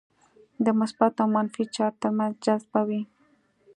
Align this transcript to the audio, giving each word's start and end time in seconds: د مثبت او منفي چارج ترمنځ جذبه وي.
د 0.65 0.67
مثبت 0.79 1.13
او 1.21 1.27
منفي 1.35 1.63
چارج 1.75 1.95
ترمنځ 2.01 2.33
جذبه 2.45 2.81
وي. 2.87 3.01